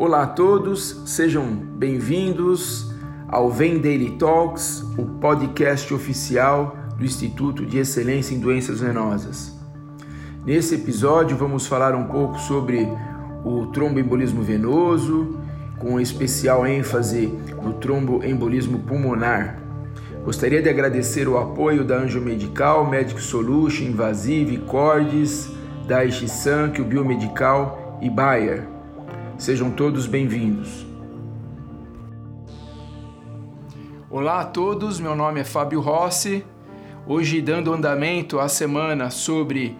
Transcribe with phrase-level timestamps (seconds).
[0.00, 2.88] Olá a todos, sejam bem-vindos
[3.26, 9.58] ao Vem Daily Talks, o podcast oficial do Instituto de Excelência em Doenças Venosas.
[10.46, 12.86] Nesse episódio vamos falar um pouco sobre
[13.44, 15.36] o tromboembolismo venoso,
[15.80, 19.60] com especial ênfase no tromboembolismo pulmonar.
[20.24, 25.50] Gostaria de agradecer o apoio da Anjo Medical, Medic Solution, Invasive, Cordes,
[25.88, 28.77] da o Biomedical e Bayer.
[29.38, 30.84] Sejam todos bem-vindos.
[34.10, 36.44] Olá a todos, meu nome é Fábio Rossi.
[37.06, 39.76] Hoje, dando andamento à semana sobre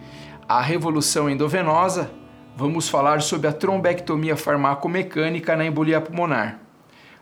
[0.47, 2.09] a revolução endovenosa,
[2.55, 6.61] vamos falar sobre a trombectomia farmacomecânica na embolia pulmonar.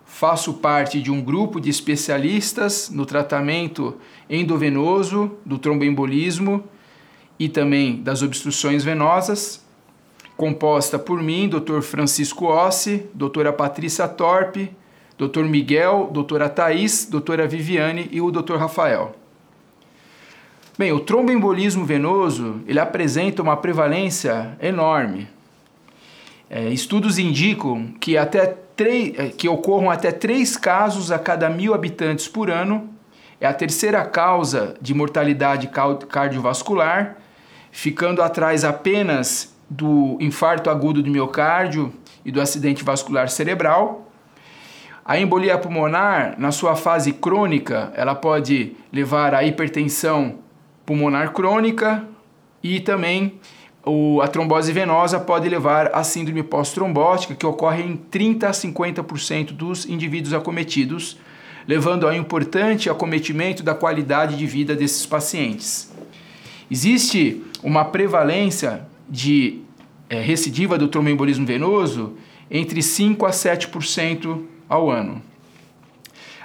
[0.06, 3.98] Faço parte de um grupo de especialistas no tratamento
[4.30, 6.64] endovenoso do tromboembolismo
[7.40, 9.67] e também das obstruções venosas,
[10.38, 11.82] composta por mim, Dr.
[11.82, 14.72] Francisco Ossi, doutora Patrícia Torpe,
[15.18, 15.44] Dr.
[15.46, 18.56] Miguel, doutora Thais, doutora Viviane e o Dr.
[18.56, 19.16] Rafael.
[20.78, 25.28] Bem, o tromboembolismo venoso ele apresenta uma prevalência enorme.
[26.48, 31.74] É, estudos indicam que, até três, é, que ocorram até três casos a cada mil
[31.74, 32.88] habitantes por ano.
[33.42, 35.68] É a terceira causa de mortalidade
[36.08, 37.18] cardiovascular
[37.72, 44.12] ficando atrás apenas do infarto agudo do miocárdio e do acidente vascular cerebral.
[45.06, 50.40] A embolia pulmonar, na sua fase crônica, ela pode levar à hipertensão
[50.86, 52.06] pulmonar crônica
[52.62, 53.40] e também
[53.86, 59.54] o, a trombose venosa pode levar à síndrome pós-trombótica, que ocorre em 30 a 50%
[59.54, 61.18] dos indivíduos acometidos,
[61.66, 65.90] levando a um importante acometimento da qualidade de vida desses pacientes.
[66.70, 69.62] Existe uma prevalência de
[70.10, 72.14] é, recidiva do tromboembolismo venoso
[72.50, 75.22] entre 5 a 7% ao ano.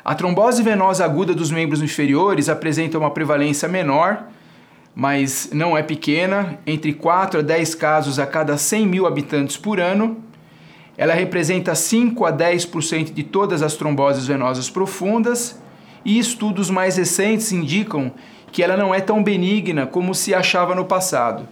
[0.04, 4.24] A trombose venosa aguda dos membros inferiores apresenta uma prevalência menor,
[4.94, 9.78] mas não é pequena, entre 4 a 10 casos a cada 100 mil habitantes por
[9.78, 10.16] ano.
[10.98, 15.60] Ela representa 5 a 10% de todas as tromboses venosas profundas,
[16.04, 18.12] e estudos mais recentes indicam
[18.50, 21.48] que ela não é tão benigna como se achava no passado.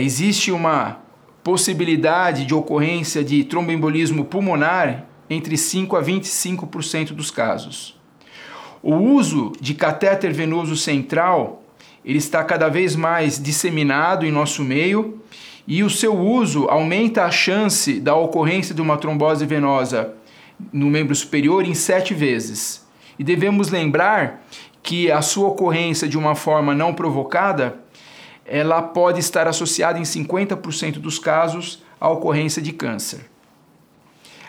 [0.00, 1.00] Existe uma
[1.44, 8.00] possibilidade de ocorrência de tromboembolismo pulmonar entre 5 a 25% dos casos.
[8.82, 11.62] O uso de catéter venoso central
[12.04, 15.20] ele está cada vez mais disseminado em nosso meio
[15.66, 20.14] e o seu uso aumenta a chance da ocorrência de uma trombose venosa
[20.72, 22.84] no membro superior em sete vezes.
[23.18, 24.42] E devemos lembrar
[24.82, 27.78] que a sua ocorrência de uma forma não provocada,
[28.52, 33.30] ela pode estar associada em 50% dos casos à ocorrência de câncer.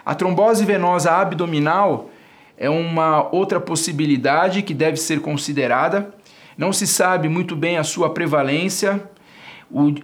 [0.05, 2.09] A trombose venosa abdominal
[2.57, 6.13] é uma outra possibilidade que deve ser considerada.
[6.57, 9.09] Não se sabe muito bem a sua prevalência.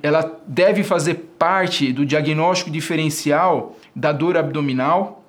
[0.01, 5.25] ela deve fazer parte do diagnóstico diferencial da dor abdominal.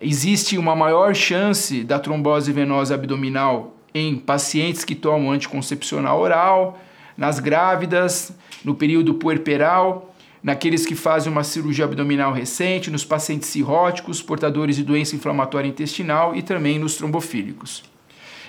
[0.00, 6.78] Existe uma maior chance da trombose venosa abdominal em pacientes que tomam anticoncepcional oral,
[7.18, 8.32] nas grávidas,
[8.64, 14.84] no período puerperal, naqueles que fazem uma cirurgia abdominal recente, nos pacientes cirróticos, portadores de
[14.84, 17.82] doença inflamatória intestinal e também nos trombofílicos.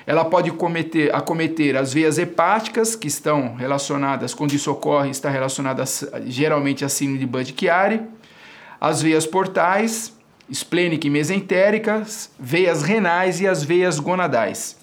[0.05, 5.83] Ela pode cometer, acometer as veias hepáticas, que estão relacionadas, quando isso ocorre, está relacionada
[6.27, 8.01] geralmente à síndrome de Budd-Chiari,
[8.79, 10.15] as veias portais,
[10.47, 14.77] esplênica e mesentéricas, veias renais e as veias gonadais.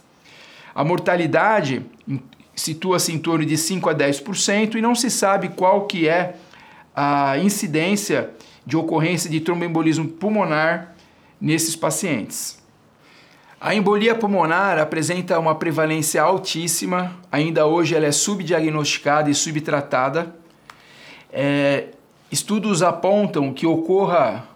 [0.74, 1.82] A mortalidade
[2.56, 6.36] situa-se em torno de 5 a 10% e não se sabe qual que é
[6.94, 8.30] a incidência
[8.64, 10.96] de ocorrência de tromboembolismo pulmonar
[11.38, 12.64] nesses pacientes.
[13.60, 20.34] A embolia pulmonar apresenta uma prevalência altíssima, ainda hoje ela é subdiagnosticada e subtratada.
[21.32, 21.88] É,
[22.30, 24.46] estudos apontam que ocorra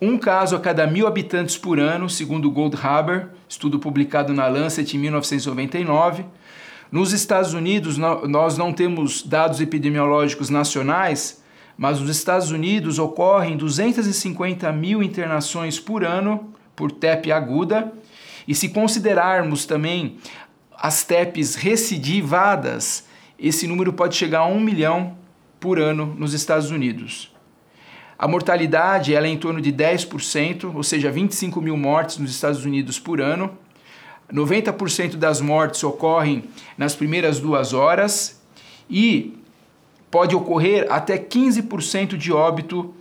[0.00, 5.00] um caso a cada mil habitantes por ano, segundo Goldhaber, estudo publicado na Lancet em
[5.00, 6.24] 1999.
[6.94, 11.42] Nos Estados Unidos, nós não temos dados epidemiológicos nacionais,
[11.76, 17.92] mas nos Estados Unidos ocorrem 250 mil internações por ano por TEP aguda.
[18.46, 20.18] E se considerarmos também
[20.72, 23.08] as TEPs recidivadas,
[23.40, 25.18] esse número pode chegar a um milhão
[25.58, 27.34] por ano nos Estados Unidos.
[28.16, 32.64] A mortalidade ela é em torno de 10%, ou seja, 25 mil mortes nos Estados
[32.64, 33.58] Unidos por ano.
[34.32, 36.44] 90% das mortes ocorrem
[36.76, 38.40] nas primeiras duas horas
[38.88, 39.38] e
[40.10, 42.94] pode ocorrer até 15% de óbito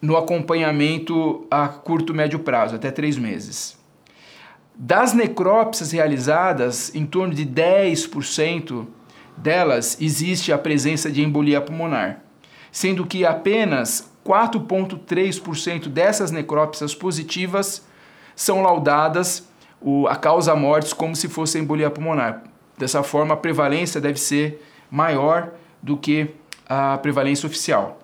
[0.00, 3.76] no acompanhamento a curto médio prazo, até três meses.
[4.74, 8.86] Das necrópsias realizadas, em torno de 10%
[9.36, 12.20] delas existe a presença de embolia pulmonar,
[12.70, 17.84] sendo que apenas 4,3% dessas necrópsias positivas
[18.34, 19.48] são laudadas
[19.84, 22.42] o, a causa mortes como se fosse embolia pulmonar.
[22.76, 25.52] Dessa forma, a prevalência deve ser maior
[25.82, 26.30] do que
[26.66, 28.00] a prevalência oficial.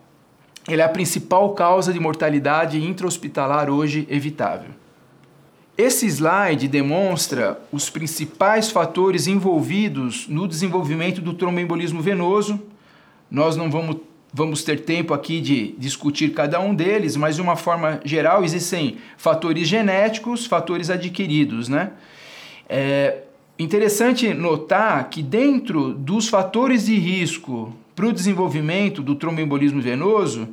[0.69, 4.71] Ele é a principal causa de mortalidade intra-hospitalar hoje evitável.
[5.77, 12.61] Esse slide demonstra os principais fatores envolvidos no desenvolvimento do tromboembolismo venoso.
[13.31, 13.97] Nós não vamos,
[14.33, 18.99] vamos ter tempo aqui de discutir cada um deles, mas de uma forma geral existem
[19.17, 21.93] fatores genéticos, fatores adquiridos, né?
[22.69, 23.23] É
[23.59, 30.49] interessante notar que dentro dos fatores de risco para o desenvolvimento do tromboembolismo venoso,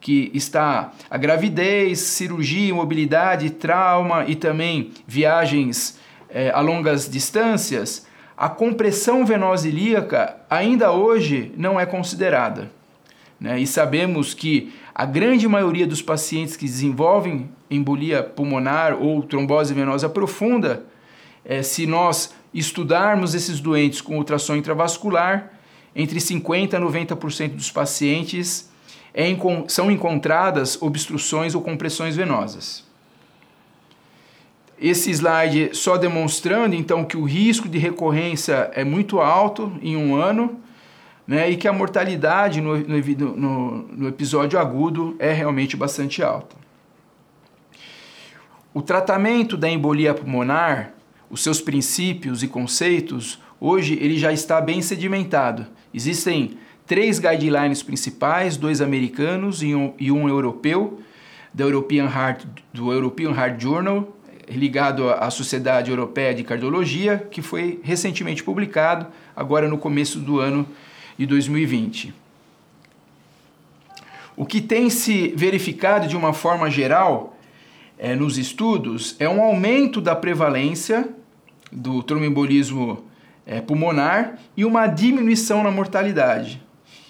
[0.00, 5.98] que está a gravidez, cirurgia, mobilidade, trauma e também viagens
[6.28, 12.70] é, a longas distâncias, a compressão venosa ilíaca ainda hoje não é considerada.
[13.42, 13.58] Né?
[13.58, 20.08] E sabemos que a grande maioria dos pacientes que desenvolvem embolia pulmonar ou trombose venosa
[20.08, 20.84] profunda,
[21.44, 25.50] é, se nós estudarmos esses doentes com ultrassom intravascular,
[25.94, 28.70] entre 50% a 90% dos pacientes
[29.12, 29.24] é,
[29.66, 32.84] são encontradas obstruções ou compressões venosas.
[34.80, 40.14] Esse slide só demonstrando então que o risco de recorrência é muito alto em um
[40.14, 40.60] ano
[41.26, 46.56] né, e que a mortalidade no, no, no episódio agudo é realmente bastante alta.
[48.74, 50.94] O tratamento da embolia pulmonar,
[51.30, 55.66] os seus princípios e conceitos, hoje ele já está bem sedimentado.
[55.92, 61.00] Existem três guidelines principais, dois americanos e um, e um europeu,
[61.56, 64.16] European Heart, do European Heart Journal,
[64.48, 70.66] ligado à Sociedade Europeia de Cardiologia, que foi recentemente publicado, agora no começo do ano
[71.22, 72.12] de 2020.
[74.36, 77.36] O que tem se verificado de uma forma geral
[77.96, 81.08] é, nos estudos é um aumento da prevalência
[81.70, 83.04] do tromboembolismo
[83.46, 86.60] é, pulmonar e uma diminuição na mortalidade.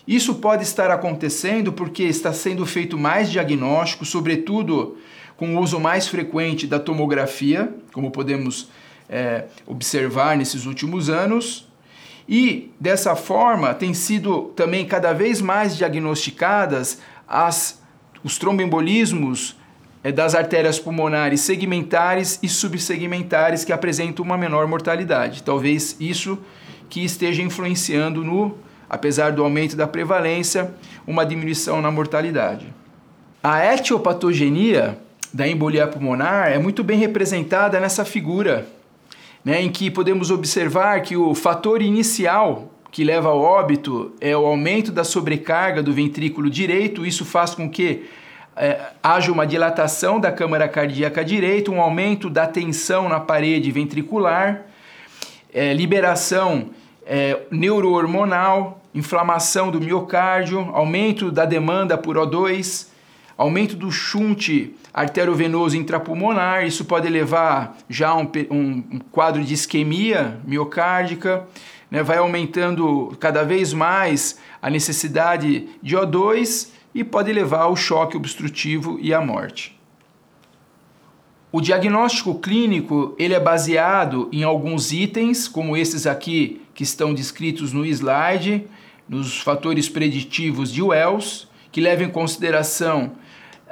[0.06, 4.98] Isso pode estar acontecendo porque está sendo feito mais diagnóstico, sobretudo
[5.38, 8.68] com o uso mais frequente da tomografia, como podemos
[9.08, 11.71] é, observar nesses últimos anos.
[12.32, 16.96] E dessa forma tem sido também cada vez mais diagnosticadas
[17.28, 17.82] as,
[18.24, 19.54] os tromboembolismos
[20.02, 25.42] é, das artérias pulmonares segmentares e subsegmentares que apresentam uma menor mortalidade.
[25.42, 26.38] Talvez isso
[26.88, 28.56] que esteja influenciando no
[28.88, 30.74] apesar do aumento da prevalência,
[31.06, 32.66] uma diminuição na mortalidade.
[33.42, 34.98] A etiopatogenia
[35.32, 38.66] da embolia pulmonar é muito bem representada nessa figura,
[39.44, 44.44] né, em que podemos observar que o fator inicial que leva ao óbito é o
[44.44, 47.06] aumento da sobrecarga do ventrículo direito.
[47.06, 48.04] Isso faz com que
[48.54, 54.66] é, haja uma dilatação da câmara cardíaca direita, um aumento da tensão na parede ventricular,
[55.52, 56.70] é, liberação
[57.06, 62.91] é, neurohormonal, inflamação do miocárdio, aumento da demanda por O2,
[63.42, 70.40] aumento do shunt arteriovenoso intrapulmonar, isso pode levar já a um, um, quadro de isquemia
[70.46, 71.46] miocárdica,
[71.90, 78.16] né, vai aumentando cada vez mais a necessidade de O2 e pode levar ao choque
[78.16, 79.76] obstrutivo e à morte.
[81.50, 87.72] O diagnóstico clínico ele é baseado em alguns itens, como esses aqui que estão descritos
[87.72, 88.66] no slide,
[89.08, 93.12] nos fatores preditivos de Wells, que levam em consideração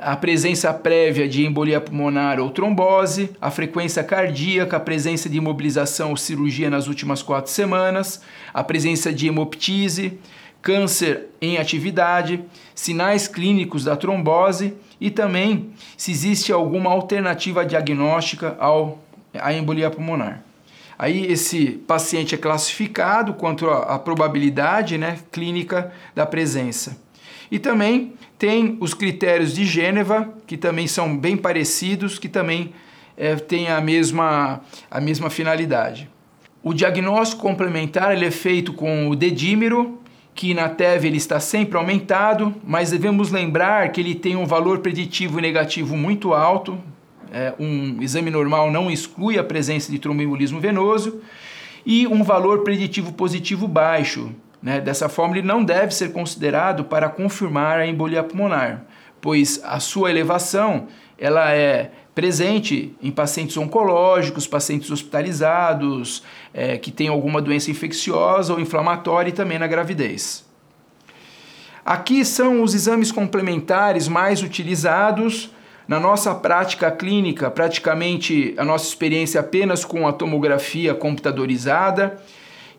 [0.03, 6.11] a presença prévia de embolia pulmonar ou trombose, a frequência cardíaca, a presença de imobilização
[6.11, 10.19] ou cirurgia nas últimas quatro semanas, a presença de hemoptise,
[10.63, 12.43] câncer em atividade,
[12.75, 18.99] sinais clínicos da trombose e também se existe alguma alternativa diagnóstica ao,
[19.35, 20.43] à embolia pulmonar.
[20.99, 27.01] Aí esse paciente é classificado quanto à probabilidade né, clínica da presença.
[27.51, 32.73] E também tem os critérios de Gêneva, que também são bem parecidos, que também
[33.15, 36.09] é, têm a mesma, a mesma finalidade.
[36.63, 40.01] O diagnóstico complementar ele é feito com o dedímero,
[40.35, 44.79] que na TEV ele está sempre aumentado, mas devemos lembrar que ele tem um valor
[44.79, 46.79] preditivo negativo muito alto.
[47.31, 51.21] É, um exame normal não exclui a presença de tromboembolismo venoso
[51.85, 54.35] e um valor preditivo positivo baixo.
[54.63, 54.81] Né?
[54.81, 58.83] Dessa forma, ele não deve ser considerado para confirmar a embolia pulmonar,
[59.21, 60.89] pois a sua elevação
[61.19, 68.61] ela é presente em pacientes oncológicos, pacientes hospitalizados, é, que têm alguma doença infecciosa ou
[68.61, 70.45] inflamatória e também na gravidez.
[71.85, 75.51] Aqui são os exames complementares mais utilizados
[75.89, 82.21] na nossa prática clínica, praticamente a nossa experiência apenas com a tomografia computadorizada,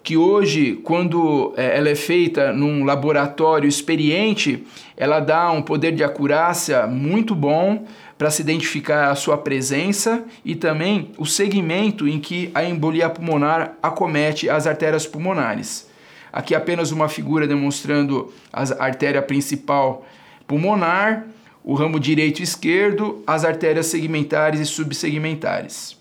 [0.04, 4.64] que hoje, quando é, ela é feita num laboratório experiente,
[4.98, 7.86] ela dá um poder de acurácia muito bom
[8.18, 13.76] para se identificar a sua presença e também o segmento em que a embolia pulmonar
[13.82, 15.90] acomete as artérias pulmonares.
[16.32, 20.06] Aqui apenas uma figura demonstrando a artéria principal
[20.48, 21.28] pulmonar,
[21.64, 26.01] o ramo direito e esquerdo, as artérias segmentares e subsegmentares.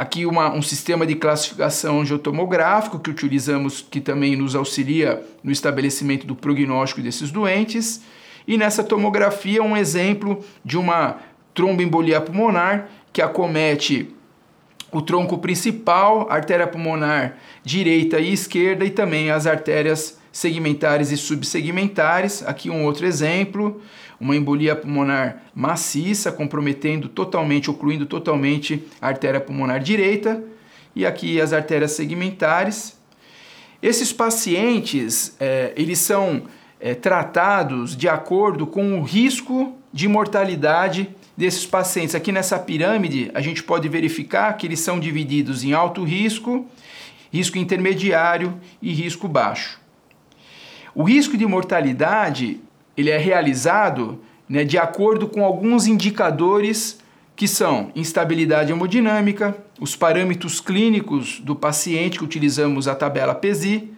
[0.00, 6.26] Aqui uma, um sistema de classificação geotomográfico que utilizamos, que também nos auxilia no estabelecimento
[6.26, 8.00] do prognóstico desses doentes.
[8.48, 11.18] E nessa tomografia, um exemplo de uma
[11.52, 14.08] tromboembolia pulmonar que acomete
[14.90, 22.42] o tronco principal, artéria pulmonar direita e esquerda e também as artérias segmentares e subsegmentares.
[22.46, 23.80] Aqui um outro exemplo,
[24.20, 30.42] uma embolia pulmonar maciça, comprometendo totalmente, ocluindo totalmente a artéria pulmonar direita,
[30.94, 32.98] e aqui as artérias segmentares.
[33.82, 36.42] Esses pacientes, é, eles são
[36.78, 42.14] é, tratados de acordo com o risco de mortalidade desses pacientes.
[42.14, 46.66] Aqui nessa pirâmide, a gente pode verificar que eles são divididos em alto risco,
[47.32, 49.79] risco intermediário e risco baixo.
[50.94, 52.60] O risco de mortalidade
[52.96, 56.98] ele é realizado né, de acordo com alguns indicadores
[57.36, 63.90] que são instabilidade hemodinâmica, os parâmetros clínicos do paciente que utilizamos a tabela PESI,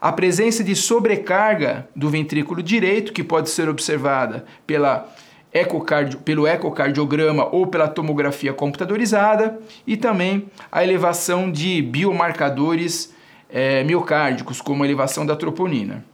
[0.00, 5.06] a presença de sobrecarga do ventrículo direito, que pode ser observada pela
[5.52, 13.14] ecocardio, pelo ecocardiograma ou pela tomografia computadorizada, e também a elevação de biomarcadores
[13.48, 16.04] é, miocárdicos, como a elevação da troponina.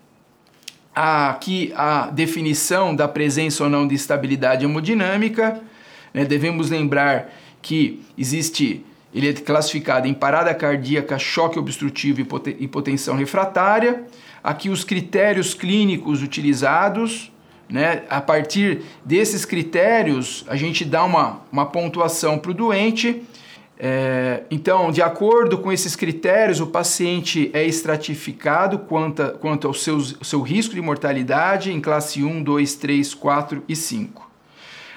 [0.96, 5.60] Aqui a definição da presença ou não de estabilidade hemodinâmica.
[6.14, 6.24] Né?
[6.24, 8.82] Devemos lembrar que existe
[9.14, 14.04] ele é classificado em parada cardíaca, choque obstrutivo e hipotensão refratária.
[14.44, 17.32] Aqui os critérios clínicos utilizados,
[17.68, 18.02] né?
[18.10, 23.22] A partir desses critérios, a gente dá uma, uma pontuação para o doente.
[23.78, 29.74] É, então, de acordo com esses critérios, o paciente é estratificado quanto, a, quanto ao
[29.74, 34.30] seus, seu risco de mortalidade em classe 1, 2, 3, 4 e 5.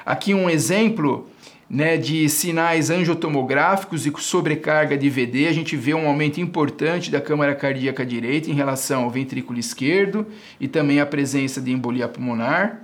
[0.06, 1.28] Aqui um exemplo
[1.70, 7.22] né, de sinais angiotomográficos e sobrecarga de VD, a gente vê um aumento importante da
[7.22, 10.26] câmara cardíaca direita em relação ao ventrículo esquerdo
[10.60, 12.82] e também a presença de embolia pulmonar.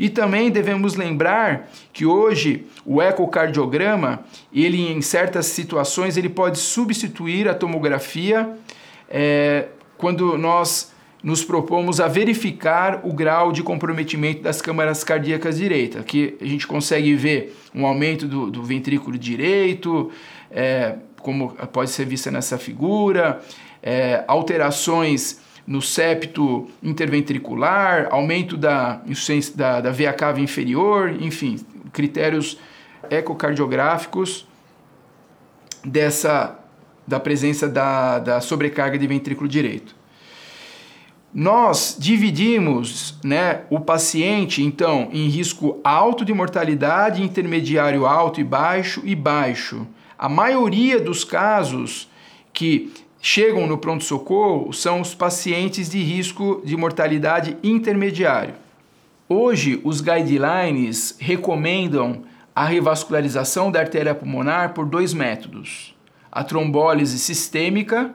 [0.00, 7.46] E também devemos lembrar que hoje o ecocardiograma, ele em certas situações, ele pode substituir
[7.46, 8.56] a tomografia
[9.10, 9.66] é,
[9.98, 10.90] quando nós
[11.22, 16.00] nos propomos a verificar o grau de comprometimento das câmaras cardíacas direitas.
[16.00, 20.10] Aqui a gente consegue ver um aumento do, do ventrículo direito,
[20.50, 23.42] é, como pode ser vista nessa figura,
[23.82, 29.00] é, alterações no septo interventricular, aumento da
[29.54, 31.60] da, da veia cava inferior, enfim,
[31.92, 32.58] critérios
[33.08, 34.48] ecocardiográficos
[35.84, 36.58] dessa
[37.06, 39.94] da presença da, da sobrecarga de ventrículo direito.
[41.32, 49.02] Nós dividimos né, o paciente, então, em risco alto de mortalidade, intermediário alto e baixo
[49.04, 49.86] e baixo.
[50.18, 52.08] A maioria dos casos
[52.52, 58.54] que chegam no pronto-socorro são os pacientes de risco de mortalidade intermediário.
[59.28, 62.22] Hoje, os guidelines recomendam
[62.54, 65.94] a revascularização da artéria pulmonar por dois métodos:
[66.32, 68.14] a trombólise sistêmica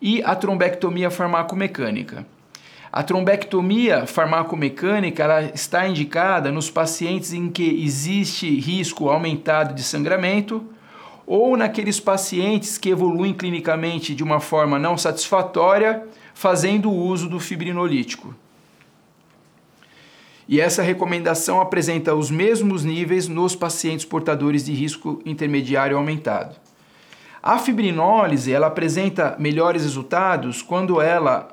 [0.00, 2.26] e a trombectomia farmacomecânica.
[2.92, 10.64] A trombectomia farmacomecânica ela está indicada nos pacientes em que existe risco aumentado de sangramento
[11.26, 18.34] ou naqueles pacientes que evoluem clinicamente de uma forma não satisfatória, fazendo uso do fibrinolítico.
[20.48, 26.54] E essa recomendação apresenta os mesmos níveis nos pacientes portadores de risco intermediário aumentado.
[27.42, 31.48] A fibrinólise ela apresenta melhores resultados quando ela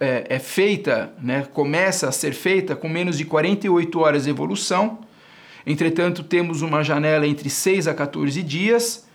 [0.00, 4.98] é, é feita, né, começa a ser feita com menos de 48 horas de evolução.
[5.66, 9.06] Entretanto, temos uma janela entre 6 a 14 dias.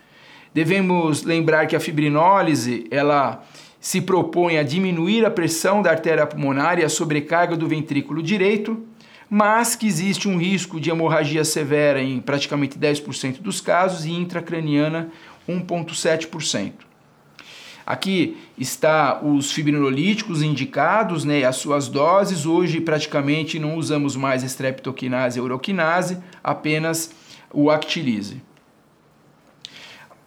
[0.54, 3.44] Devemos lembrar que a fibrinólise, ela
[3.80, 8.84] se propõe a diminuir a pressão da artéria pulmonar e a sobrecarga do ventrículo direito,
[9.30, 15.10] mas que existe um risco de hemorragia severa em praticamente 10% dos casos e intracraniana
[15.48, 16.74] 1,7%.
[17.86, 22.46] Aqui está os fibrinolíticos indicados, né, as suas doses.
[22.46, 27.12] Hoje praticamente não usamos mais streptokinase e uroquinase, apenas
[27.52, 28.44] o Actilise.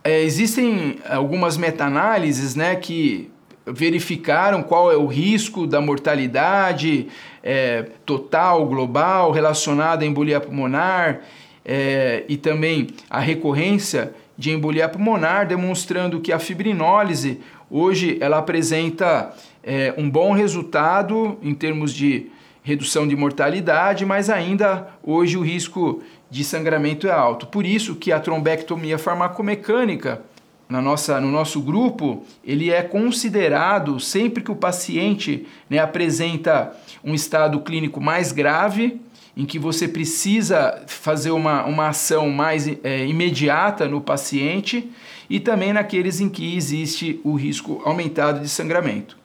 [0.05, 3.31] É, existem algumas meta-análises né, que
[3.65, 7.07] verificaram qual é o risco da mortalidade
[7.43, 11.21] é, total, global, relacionada à embolia pulmonar
[11.65, 17.41] é, e também a recorrência de embolia pulmonar, demonstrando que a fibrinólise
[17.71, 19.33] hoje ela apresenta
[19.63, 22.27] é, um bom resultado em termos de
[22.63, 27.47] redução de mortalidade, mas ainda hoje o risco de sangramento é alto.
[27.47, 30.23] Por isso que a trombectomia farmacomecânica
[30.67, 36.75] na nossa, no nosso grupo, ele é considerado sempre que o paciente né, apresenta
[37.05, 38.99] um estado clínico mais grave,
[39.37, 44.91] em que você precisa fazer uma, uma ação mais é, imediata no paciente,
[45.29, 49.19] e também naqueles em que existe o risco aumentado de sangramento.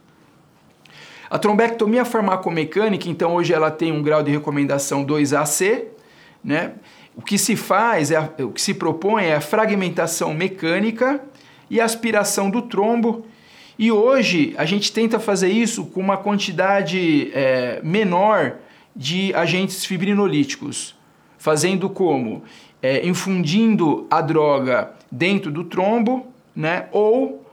[1.29, 5.85] A trombectomia farmacomecânica, então, hoje ela tem um grau de recomendação 2AC,
[6.43, 6.73] né?
[7.17, 11.19] O que se faz, é, o que se propõe é a fragmentação mecânica
[11.67, 13.25] e aspiração do trombo.
[13.77, 18.57] E hoje a gente tenta fazer isso com uma quantidade é, menor
[18.95, 20.95] de agentes fibrinolíticos,
[21.39, 22.43] fazendo como?
[22.83, 26.85] É, infundindo a droga dentro do trombo, né?
[26.91, 27.43] Ou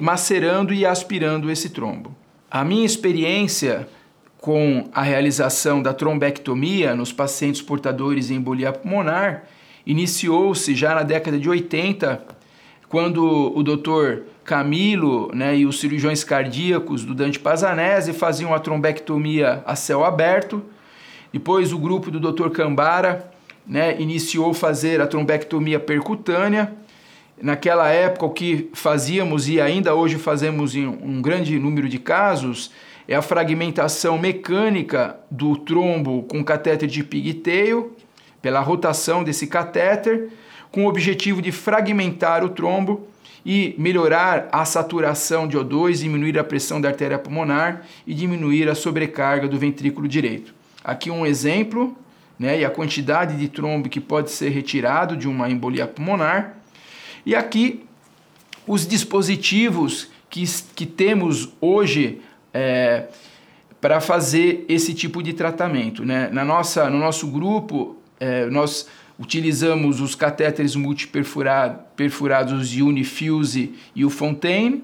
[0.00, 2.14] macerando e aspirando esse trombo.
[2.48, 3.88] A minha experiência
[4.40, 9.44] com a realização da trombectomia nos pacientes portadores de embolia pulmonar
[9.86, 12.22] iniciou-se já na década de 80
[12.88, 13.22] quando
[13.54, 19.76] o doutor Camilo né, e os cirurgiões cardíacos do Dante Pazanese faziam a trombectomia a
[19.76, 20.62] céu aberto.
[21.32, 22.48] Depois o grupo do Dr.
[22.48, 23.30] Cambara
[23.64, 26.72] né, iniciou fazer a trombectomia percutânea.
[27.40, 32.72] Naquela época o que fazíamos e ainda hoje fazemos em um grande número de casos
[33.10, 37.96] é a fragmentação mecânica do trombo com catéter de pigtail,
[38.40, 40.28] pela rotação desse catéter,
[40.70, 43.08] com o objetivo de fragmentar o trombo
[43.44, 48.76] e melhorar a saturação de O2, diminuir a pressão da artéria pulmonar e diminuir a
[48.76, 50.54] sobrecarga do ventrículo direito.
[50.84, 51.96] Aqui um exemplo,
[52.38, 56.58] né, e a quantidade de trombo que pode ser retirado de uma embolia pulmonar.
[57.26, 57.84] E aqui
[58.68, 60.44] os dispositivos que,
[60.76, 63.04] que temos hoje é,
[63.80, 66.04] para fazer esse tipo de tratamento.
[66.04, 66.28] Né?
[66.32, 68.86] Na nossa, no nosso grupo, é, nós
[69.20, 74.82] Utilizamos os catéteres multiperfurados de Unifuse e o Fontaine,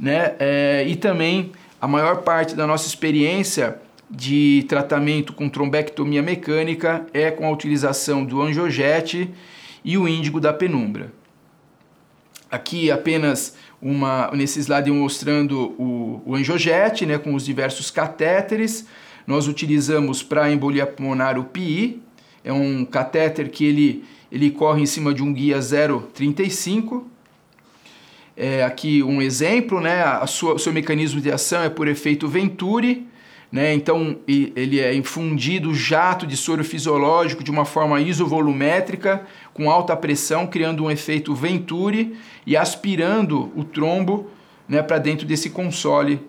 [0.00, 0.34] né?
[0.38, 3.78] É, e também a maior parte da nossa experiência
[4.10, 9.30] de tratamento com trombectomia mecânica é com a utilização do angiojete
[9.84, 11.12] e o índigo da penumbra.
[12.50, 18.86] Aqui apenas uma nesse slide mostrando o, o angiojete, né, com os diversos catéteres.
[19.26, 22.00] Nós utilizamos para embolia pulmonar o PI,
[22.42, 25.58] é um catéter que ele, ele corre em cima de um guia
[26.14, 27.06] 035.
[28.34, 30.02] É, aqui um exemplo, né?
[30.02, 33.07] A sua, o seu mecanismo de ação é por efeito Venturi,
[33.50, 33.72] né?
[33.72, 40.46] Então ele é infundido jato de soro fisiológico de uma forma isovolumétrica com alta pressão,
[40.46, 44.30] criando um efeito Venturi e aspirando o trombo
[44.68, 46.20] né, para dentro desse console.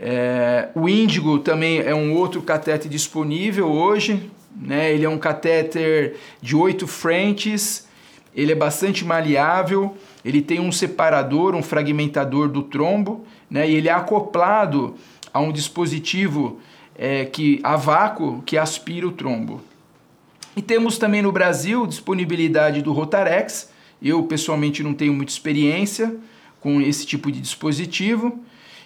[0.00, 4.92] É, o índigo também é um outro catéter disponível hoje, né?
[4.92, 7.86] Ele é um catéter de oito frentes,
[8.34, 13.68] ele é bastante maleável, ele tem um separador, um fragmentador do trombo, né?
[13.68, 14.94] E ele é acoplado
[15.32, 16.60] a um dispositivo
[16.96, 19.62] é, que a vácuo que aspira o trombo.
[20.56, 23.70] E temos também no Brasil disponibilidade do Rotarex.
[24.02, 26.16] Eu pessoalmente não tenho muita experiência
[26.60, 28.40] com esse tipo de dispositivo.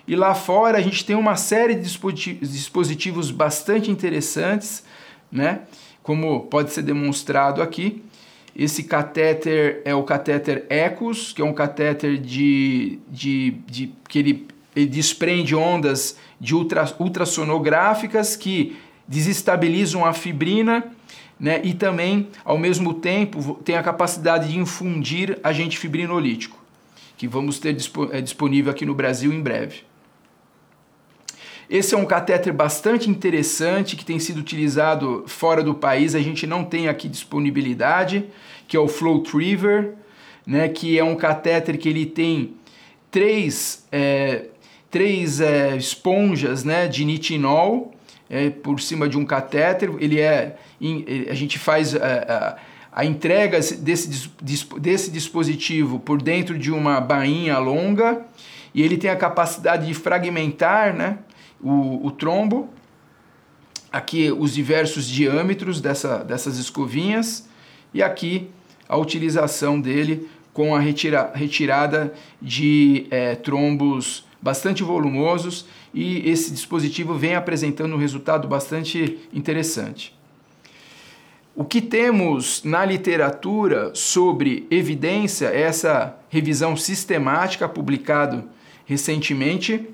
[0.06, 4.84] E lá fora a gente tem uma série de dispositivos bastante interessantes
[5.32, 5.62] né?
[6.02, 8.04] Como pode ser demonstrado aqui,
[8.54, 14.46] esse catéter é o catéter ECOS, que é um catéter de, de, de que ele,
[14.74, 20.84] ele desprende ondas de ultra, ultrassonográficas que desestabilizam a fibrina
[21.38, 26.56] né, e também, ao mesmo tempo, tem a capacidade de infundir agente fibrinolítico,
[27.16, 27.76] que vamos ter
[28.12, 29.80] é, disponível aqui no Brasil em breve.
[31.68, 36.46] Esse é um catéter bastante interessante que tem sido utilizado fora do país, a gente
[36.46, 38.26] não tem aqui disponibilidade,
[38.68, 39.94] que é o Flowtriver,
[40.46, 42.54] né, que é um catéter que ele tem
[43.10, 44.46] três, é,
[44.92, 47.94] três é, esponjas né, de nitinol,
[48.28, 49.90] é, por cima de um catéter.
[49.98, 50.56] Ele é,
[51.28, 52.56] a gente faz a, é, a,
[52.92, 54.30] a entrega desse,
[54.78, 58.22] desse dispositivo por dentro de uma bainha longa
[58.74, 61.18] e ele tem a capacidade de fragmentar né,
[61.60, 62.68] o, o trombo.
[63.90, 67.48] Aqui os diversos diâmetros dessa, dessas escovinhas
[67.94, 68.50] e aqui
[68.86, 77.14] a utilização dele com a retira, retirada de é, trombos bastante volumosos e esse dispositivo
[77.14, 80.12] vem apresentando um resultado bastante interessante.
[81.54, 88.44] O que temos na literatura sobre evidência é essa revisão sistemática publicado
[88.86, 89.88] recentemente,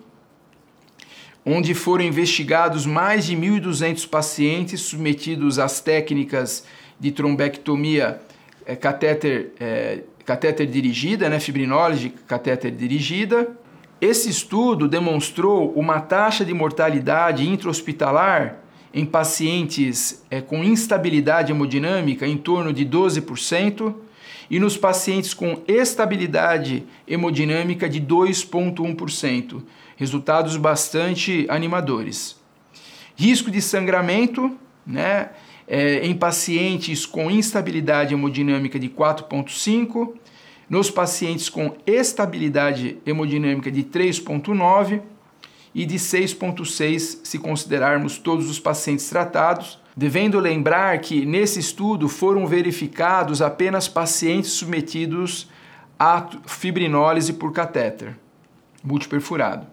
[1.45, 6.65] onde foram investigados mais de 1.200 pacientes submetidos às técnicas
[6.99, 8.21] de trombectomia
[8.65, 13.49] é, catéter, é, catéter dirigida, né, fibrinólise catéter dirigida.
[14.01, 18.61] Esse estudo demonstrou uma taxa de mortalidade intra-hospitalar
[18.95, 23.95] em pacientes é, com instabilidade hemodinâmica em torno de 12%
[24.49, 29.63] e nos pacientes com estabilidade hemodinâmica de 2,1%.
[29.97, 32.37] Resultados bastante animadores.
[33.17, 34.57] Risco de sangramento,
[34.87, 35.31] né?
[35.71, 40.15] É, em pacientes com instabilidade hemodinâmica de 4,5,
[40.69, 45.01] nos pacientes com estabilidade hemodinâmica de 3,9
[45.75, 52.47] e de 6,6 se considerarmos todos os pacientes tratados, devendo lembrar que nesse estudo foram
[52.47, 55.49] verificados apenas pacientes submetidos
[55.99, 58.17] à fibrinólise por catéter
[58.83, 59.67] multiperfurado.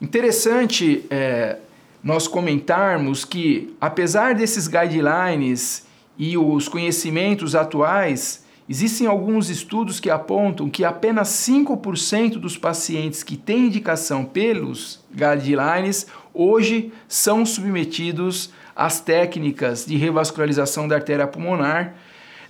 [0.00, 1.58] Interessante é
[2.02, 5.86] nós comentarmos que, apesar desses guidelines
[6.18, 13.36] e os conhecimentos atuais, existem alguns estudos que apontam que apenas 5% dos pacientes que
[13.36, 21.94] têm indicação pelos guidelines hoje são submetidos às técnicas de revascularização da artéria pulmonar,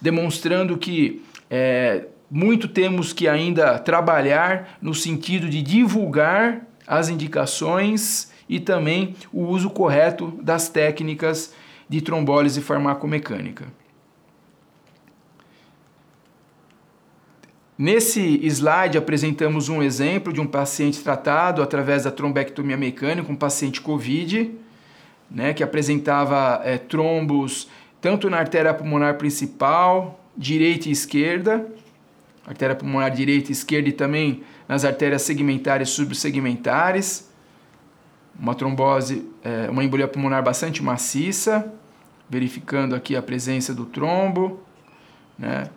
[0.00, 8.60] demonstrando que é, muito temos que ainda trabalhar no sentido de divulgar as indicações e
[8.60, 11.52] também o uso correto das técnicas
[11.88, 13.66] de trombólise farmacomecânica.
[17.76, 23.80] Nesse slide apresentamos um exemplo de um paciente tratado através da trombectomia mecânica, um paciente
[23.80, 24.54] COVID,
[25.30, 27.68] né, que apresentava é, trombos
[28.00, 31.66] tanto na artéria pulmonar principal, direita e esquerda,
[32.44, 37.30] artéria pulmonar direita e esquerda e também nas artérias segmentares e subsegmentares.
[38.38, 41.72] Uma trombose, é, uma embolia pulmonar bastante maciça,
[42.28, 44.60] verificando aqui a presença do trombo,
[45.38, 45.70] né?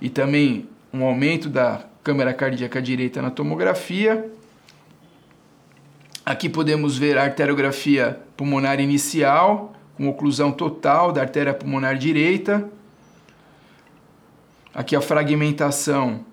[0.00, 4.30] E também um aumento da câmara cardíaca direita na tomografia.
[6.24, 12.68] Aqui podemos ver a arteriografia pulmonar inicial, com oclusão total da artéria pulmonar direita.
[14.74, 16.24] Aqui a fragmentação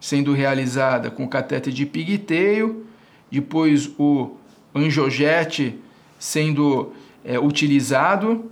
[0.00, 2.86] sendo realizada com catéter de pigtail,
[3.30, 4.36] depois o
[4.74, 5.78] angiojete
[6.18, 6.92] sendo
[7.24, 8.50] é, utilizado,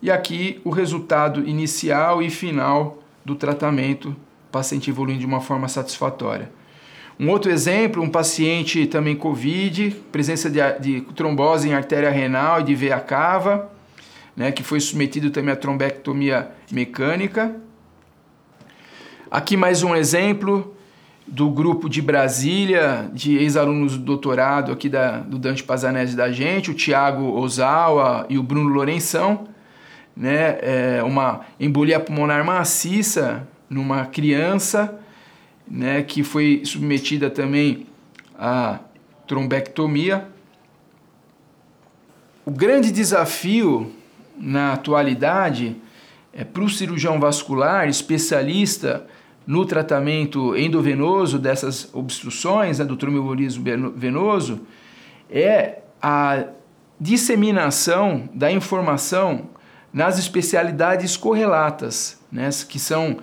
[0.00, 4.14] e aqui o resultado inicial e final do tratamento,
[4.52, 6.48] paciente evoluindo de uma forma satisfatória.
[7.18, 12.62] Um outro exemplo, um paciente também COVID, presença de, de trombose em artéria renal e
[12.62, 13.72] de veia cava,
[14.36, 17.56] né, que foi submetido também à trombectomia mecânica.
[19.28, 20.76] Aqui mais um exemplo
[21.26, 26.70] do grupo de Brasília, de ex-alunos do doutorado aqui da, do Dante Pazanese da gente,
[26.70, 29.48] o Tiago Ozawa e o Bruno Lourenção,
[30.16, 34.98] né, é uma embolia pulmonar maciça numa criança,
[35.68, 37.86] né, que foi submetida também
[38.38, 38.78] à
[39.26, 40.26] trombectomia.
[42.44, 43.92] O grande desafio
[44.38, 45.76] na atualidade
[46.32, 49.06] é para o cirurgião vascular, especialista
[49.46, 54.60] no tratamento endovenoso dessas obstruções, né, do tromboembolismo venoso,
[55.30, 56.44] é a
[57.00, 59.50] disseminação da informação
[59.92, 63.18] nas especialidades correlatas, né, que são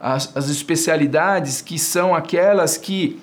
[0.00, 3.18] as, as especialidades que são aquelas que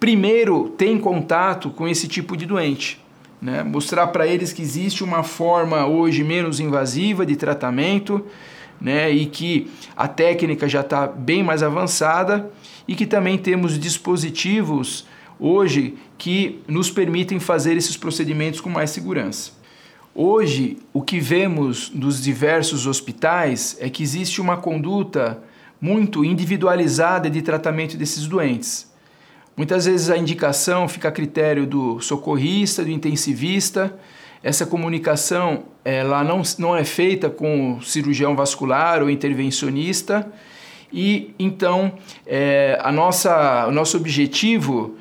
[0.00, 3.00] primeiro têm contato com esse tipo de doente.
[3.40, 3.62] Né?
[3.62, 8.24] Mostrar para eles que existe uma forma hoje menos invasiva de tratamento
[8.80, 9.10] né?
[9.10, 12.50] e que a técnica já está bem mais avançada
[12.86, 15.06] e que também temos dispositivos
[15.38, 19.52] hoje que nos permitem fazer esses procedimentos com mais segurança.
[20.20, 25.40] Hoje, o que vemos nos diversos hospitais é que existe uma conduta
[25.80, 28.92] muito individualizada de tratamento desses doentes.
[29.56, 33.96] Muitas vezes a indicação fica a critério do socorrista, do intensivista.
[34.42, 40.28] Essa comunicação ela não, não é feita com o cirurgião vascular ou intervencionista.
[40.92, 41.92] E então
[42.26, 44.96] é, a nossa, o nosso objetivo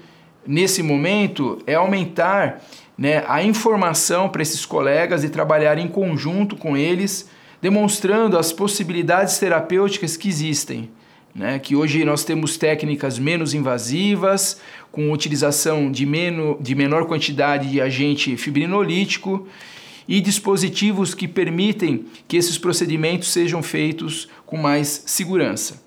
[0.45, 2.61] nesse momento é aumentar
[2.97, 7.29] né, a informação para esses colegas e trabalhar em conjunto com eles,
[7.61, 10.89] demonstrando as possibilidades terapêuticas que existem.
[11.35, 14.59] Né, que hoje nós temos técnicas menos invasivas,
[14.91, 19.47] com utilização de, meno, de menor quantidade de agente fibrinolítico
[20.07, 25.83] e dispositivos que permitem que esses procedimentos sejam feitos com mais segurança.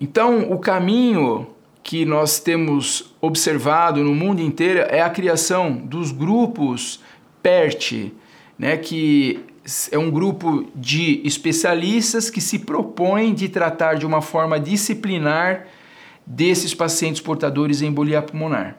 [0.00, 1.48] Então, o caminho
[1.82, 7.00] que nós temos observado no mundo inteiro é a criação dos grupos
[7.42, 8.12] PERT,
[8.58, 9.40] né, que
[9.90, 15.66] é um grupo de especialistas que se propõem de tratar de uma forma disciplinar
[16.26, 18.76] desses pacientes portadores de embolia pulmonar.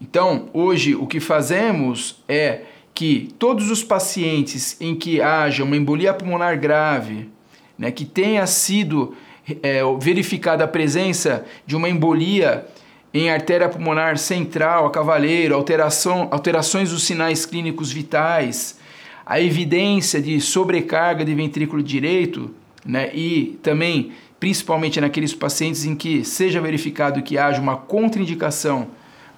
[0.00, 6.14] Então, hoje o que fazemos é que todos os pacientes em que haja uma embolia
[6.14, 7.28] pulmonar grave,
[7.76, 9.16] né, que tenha sido
[9.62, 12.66] é, verificada a presença de uma embolia
[13.12, 18.80] em artéria pulmonar central, a cavaleiro, alteração, alterações dos sinais clínicos vitais,
[19.24, 22.52] a evidência de sobrecarga de ventrículo direito,
[22.84, 28.88] né, e também, principalmente naqueles pacientes em que seja verificado que haja uma contraindicação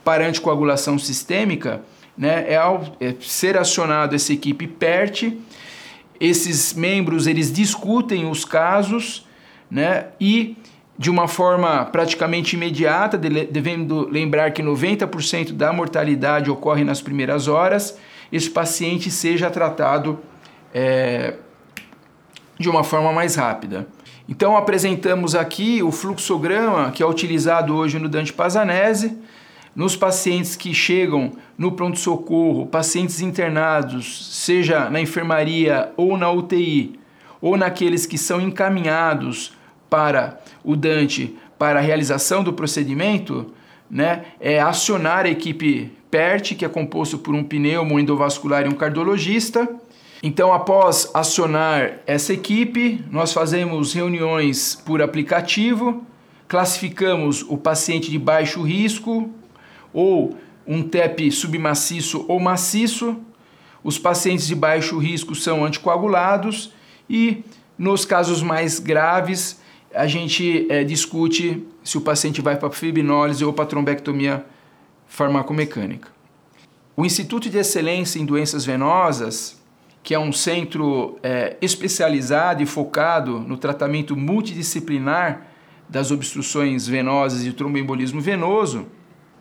[0.02, 1.82] para anticoagulação sistêmica,
[2.16, 5.34] né, é, ao, é ser acionado essa equipe PERT,
[6.18, 9.25] esses membros eles discutem os casos
[9.70, 10.06] né?
[10.20, 10.56] E
[10.98, 17.98] de uma forma praticamente imediata, devendo lembrar que 90% da mortalidade ocorre nas primeiras horas,
[18.32, 20.18] esse paciente seja tratado
[20.72, 21.34] é,
[22.58, 23.86] de uma forma mais rápida.
[24.28, 29.16] Então apresentamos aqui o fluxograma que é utilizado hoje no Dante Pazanese,
[29.74, 36.98] nos pacientes que chegam no pronto-socorro, pacientes internados, seja na enfermaria ou na UTI,
[37.42, 39.55] ou naqueles que são encaminhados
[39.88, 43.52] para o Dante para a realização do procedimento,
[43.90, 48.72] né, é acionar a equipe PERT, que é composto por um pneumo, endovascular e um
[48.72, 49.68] cardiologista.
[50.22, 56.04] Então, após acionar essa equipe, nós fazemos reuniões por aplicativo,
[56.48, 59.30] classificamos o paciente de baixo risco
[59.92, 63.16] ou um TEP submaciço ou maciço.
[63.84, 66.72] Os pacientes de baixo risco são anticoagulados
[67.08, 67.44] e,
[67.78, 69.60] nos casos mais graves,
[69.96, 74.44] a gente é, discute se o paciente vai para fibrinólise ou para trombectomia
[75.08, 76.10] farmacomecânica.
[76.94, 79.60] O Instituto de Excelência em Doenças Venosas,
[80.02, 85.46] que é um centro é, especializado e focado no tratamento multidisciplinar
[85.88, 88.86] das obstruções venosas e tromboembolismo venoso,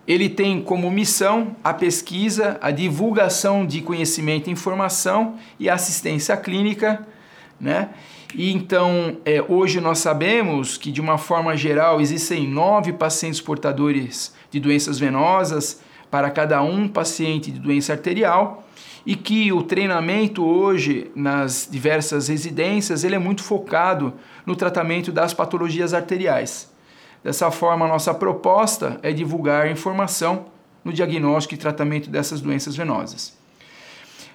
[0.08, 7.06] ele tem como missão a pesquisa, a divulgação de conhecimento e informação e assistência clínica,
[7.60, 7.90] né?
[8.38, 14.36] E então, é, hoje nós sabemos que, de uma forma geral, existem nove pacientes portadores
[14.52, 15.80] de doenças venosas
[16.12, 18.68] para cada um paciente de doença arterial
[19.06, 24.14] e que o treinamento hoje nas diversas residências ele é muito focado
[24.46, 26.70] no tratamento das patologias arteriais.
[27.24, 30.48] Dessa forma, nossa proposta é divulgar informação
[30.84, 33.34] no diagnóstico e tratamento dessas doenças venosas.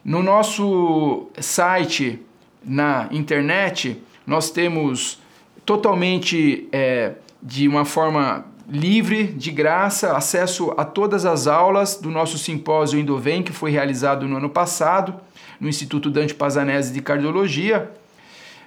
[0.02, 2.18] No nosso site
[2.64, 5.18] na internet, nós temos
[5.64, 12.38] totalmente é, de uma forma livre, de graça, acesso a todas as aulas do nosso
[12.38, 15.14] simpósio Endovem, que foi realizado no ano passado,
[15.58, 17.90] no Instituto Dante Pazanese de Cardiologia.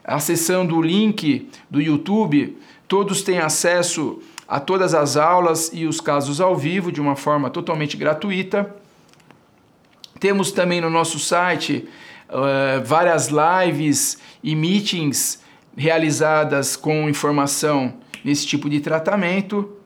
[0.04, 6.42] Acessando o link do YouTube, todos têm acesso a todas as aulas e os casos
[6.42, 8.76] ao vivo de uma forma totalmente gratuita.
[10.20, 11.88] Temos também no nosso site
[12.30, 15.42] uh, várias lives e meetings
[15.76, 19.78] realizadas com informação nesse tipo de tratamento.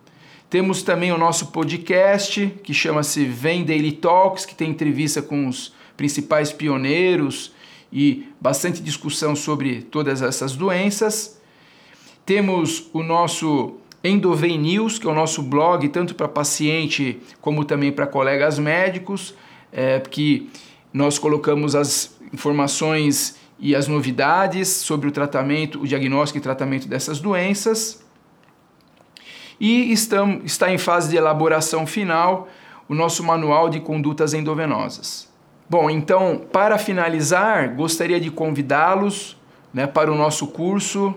[0.49, 5.73] Temos também o nosso podcast, que chama-se Vem Daily Talks, que tem entrevista com os
[5.97, 7.51] principais pioneiros
[7.91, 11.41] e bastante discussão sobre todas essas doenças.
[12.25, 17.91] Temos o nosso Endovem News, que é o nosso blog, tanto para paciente como também
[17.91, 19.33] para colegas médicos,
[19.71, 20.49] é, que
[20.93, 27.19] nós colocamos as informações e as novidades sobre o tratamento, o diagnóstico e tratamento dessas
[27.19, 28.03] doenças.
[29.59, 32.47] E estamos, está em fase de elaboração final
[32.87, 35.27] o nosso manual de condutas endovenosas.
[35.69, 39.35] Bom, então, para finalizar, gostaria de convidá-los
[39.73, 41.13] né, para o nosso curso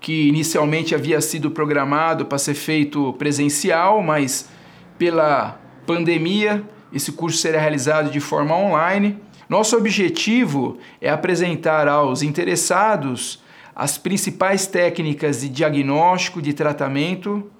[0.00, 4.48] que inicialmente havia sido programado para ser feito presencial, mas
[4.96, 9.18] pela pandemia esse curso será realizado de forma online.
[9.50, 13.42] Nosso objetivo é apresentar aos interessados
[13.74, 17.50] as principais técnicas de diagnóstico, de tratamento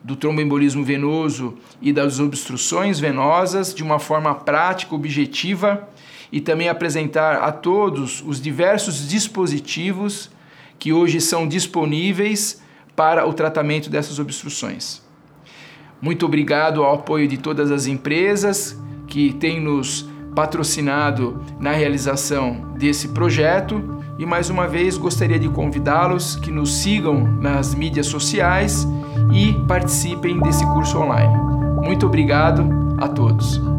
[0.00, 5.88] do tromboembolismo venoso e das obstruções venosas de uma forma prática, objetiva
[6.30, 10.30] e também apresentar a todos os diversos dispositivos
[10.78, 12.62] que hoje são disponíveis
[12.94, 15.02] para o tratamento dessas obstruções.
[16.00, 23.08] Muito obrigado ao apoio de todas as empresas que têm nos patrocinado na realização desse
[23.08, 28.86] projeto e mais uma vez gostaria de convidá-los que nos sigam nas mídias sociais
[29.32, 31.34] e participem desse curso online.
[31.82, 33.69] Muito obrigado a todos.